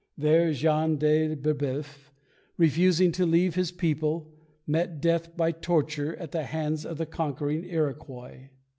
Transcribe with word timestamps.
There 0.17 0.51
Jean 0.51 0.97
de 0.97 1.35
Breboeuf, 1.35 2.11
refusing 2.57 3.11
to 3.11 3.23
leave 3.27 3.53
his 3.53 3.71
people, 3.71 4.33
met 4.65 4.99
death 4.99 5.37
by 5.37 5.51
torture 5.51 6.15
at 6.15 6.31
the 6.31 6.45
hands 6.45 6.87
of 6.87 6.97
the 6.97 7.05
conquering 7.05 7.63
Iroquois. 7.65 8.49